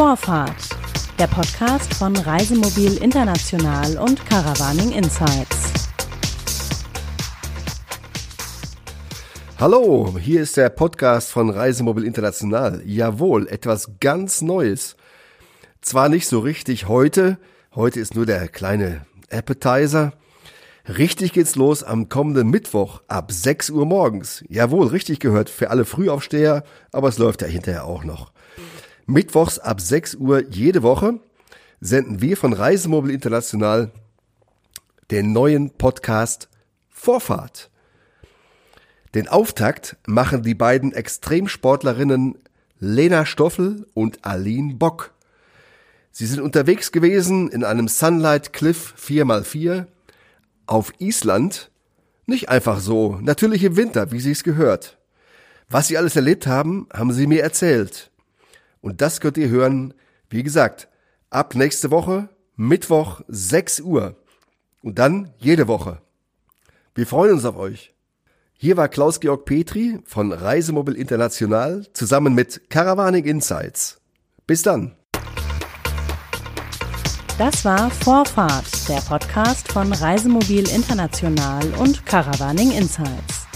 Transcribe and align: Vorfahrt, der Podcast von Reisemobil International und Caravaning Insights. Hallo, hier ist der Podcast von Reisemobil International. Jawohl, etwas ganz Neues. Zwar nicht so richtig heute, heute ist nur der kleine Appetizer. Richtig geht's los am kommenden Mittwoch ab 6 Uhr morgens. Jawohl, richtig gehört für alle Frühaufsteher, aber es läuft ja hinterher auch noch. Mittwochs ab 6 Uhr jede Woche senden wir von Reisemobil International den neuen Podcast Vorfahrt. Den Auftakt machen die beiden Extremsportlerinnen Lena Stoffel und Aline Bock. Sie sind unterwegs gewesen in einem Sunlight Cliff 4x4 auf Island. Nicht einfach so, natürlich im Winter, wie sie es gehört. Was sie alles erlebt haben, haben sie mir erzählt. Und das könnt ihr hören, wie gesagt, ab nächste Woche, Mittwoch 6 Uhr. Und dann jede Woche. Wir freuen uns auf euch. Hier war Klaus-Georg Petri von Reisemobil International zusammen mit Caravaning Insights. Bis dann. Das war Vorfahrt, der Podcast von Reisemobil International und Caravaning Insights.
Vorfahrt, 0.00 0.70
der 1.18 1.26
Podcast 1.26 1.92
von 1.92 2.16
Reisemobil 2.16 2.96
International 2.96 3.98
und 3.98 4.24
Caravaning 4.24 4.92
Insights. 4.92 5.74
Hallo, 9.58 10.16
hier 10.18 10.40
ist 10.40 10.56
der 10.56 10.70
Podcast 10.70 11.30
von 11.30 11.50
Reisemobil 11.50 12.04
International. 12.04 12.80
Jawohl, 12.86 13.46
etwas 13.48 13.90
ganz 14.00 14.40
Neues. 14.40 14.96
Zwar 15.82 16.08
nicht 16.08 16.26
so 16.26 16.38
richtig 16.38 16.88
heute, 16.88 17.36
heute 17.74 18.00
ist 18.00 18.14
nur 18.14 18.24
der 18.24 18.48
kleine 18.48 19.04
Appetizer. 19.30 20.14
Richtig 20.88 21.34
geht's 21.34 21.56
los 21.56 21.84
am 21.84 22.08
kommenden 22.08 22.48
Mittwoch 22.48 23.02
ab 23.06 23.32
6 23.32 23.68
Uhr 23.68 23.84
morgens. 23.84 24.44
Jawohl, 24.48 24.86
richtig 24.86 25.20
gehört 25.20 25.50
für 25.50 25.68
alle 25.68 25.84
Frühaufsteher, 25.84 26.64
aber 26.90 27.08
es 27.08 27.18
läuft 27.18 27.42
ja 27.42 27.48
hinterher 27.48 27.84
auch 27.84 28.02
noch. 28.02 28.32
Mittwochs 29.10 29.58
ab 29.58 29.80
6 29.80 30.14
Uhr 30.14 30.44
jede 30.50 30.84
Woche 30.84 31.18
senden 31.80 32.20
wir 32.20 32.36
von 32.36 32.52
Reisemobil 32.52 33.10
International 33.10 33.90
den 35.10 35.32
neuen 35.32 35.70
Podcast 35.70 36.48
Vorfahrt. 36.88 37.70
Den 39.14 39.26
Auftakt 39.26 39.96
machen 40.06 40.44
die 40.44 40.54
beiden 40.54 40.92
Extremsportlerinnen 40.92 42.38
Lena 42.78 43.26
Stoffel 43.26 43.84
und 43.94 44.24
Aline 44.24 44.74
Bock. 44.74 45.12
Sie 46.12 46.26
sind 46.26 46.40
unterwegs 46.40 46.92
gewesen 46.92 47.48
in 47.48 47.64
einem 47.64 47.88
Sunlight 47.88 48.52
Cliff 48.52 48.94
4x4 48.96 49.86
auf 50.66 50.92
Island. 50.98 51.72
Nicht 52.26 52.48
einfach 52.48 52.78
so, 52.78 53.18
natürlich 53.20 53.64
im 53.64 53.76
Winter, 53.76 54.12
wie 54.12 54.20
sie 54.20 54.30
es 54.30 54.44
gehört. 54.44 54.98
Was 55.68 55.88
sie 55.88 55.98
alles 55.98 56.14
erlebt 56.14 56.46
haben, 56.46 56.88
haben 56.92 57.12
sie 57.12 57.26
mir 57.26 57.42
erzählt. 57.42 58.09
Und 58.80 59.00
das 59.00 59.20
könnt 59.20 59.36
ihr 59.36 59.48
hören, 59.48 59.94
wie 60.28 60.42
gesagt, 60.42 60.88
ab 61.28 61.54
nächste 61.54 61.90
Woche, 61.90 62.28
Mittwoch 62.56 63.20
6 63.28 63.80
Uhr. 63.80 64.16
Und 64.82 64.98
dann 64.98 65.32
jede 65.38 65.68
Woche. 65.68 66.00
Wir 66.94 67.06
freuen 67.06 67.32
uns 67.32 67.44
auf 67.44 67.56
euch. 67.56 67.94
Hier 68.52 68.76
war 68.76 68.88
Klaus-Georg 68.88 69.44
Petri 69.44 70.00
von 70.04 70.32
Reisemobil 70.32 70.94
International 70.94 71.86
zusammen 71.92 72.34
mit 72.34 72.68
Caravaning 72.68 73.24
Insights. 73.24 74.00
Bis 74.46 74.62
dann. 74.62 74.96
Das 77.38 77.64
war 77.64 77.90
Vorfahrt, 77.90 78.86
der 78.86 79.00
Podcast 79.00 79.72
von 79.72 79.90
Reisemobil 79.90 80.68
International 80.68 81.66
und 81.78 82.04
Caravaning 82.04 82.72
Insights. 82.72 83.49